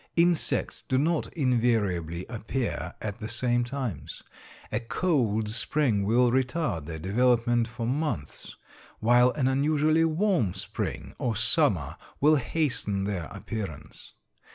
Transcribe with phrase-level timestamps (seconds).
[0.15, 4.23] Insects do not invariably appear at the same times.
[4.71, 8.55] A cold spring will retard their development for months,
[8.99, 14.13] while an unusually warm spring or summer will hasten their appearance.